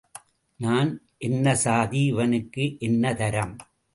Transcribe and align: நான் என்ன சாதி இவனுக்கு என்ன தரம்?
நான் 0.59 0.89
என்ன 1.17 1.53
சாதி 1.55 2.01
இவனுக்கு 2.05 2.63
என்ன 2.79 3.13
தரம்? 3.13 3.53